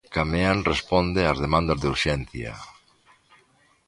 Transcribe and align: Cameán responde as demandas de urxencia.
Cameán 0.17 0.57
responde 0.71 1.21
as 1.31 1.37
demandas 1.45 1.79
de 1.79 1.87
urxencia. 1.93 2.51